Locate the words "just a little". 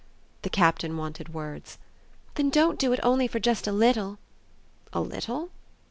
3.39-4.17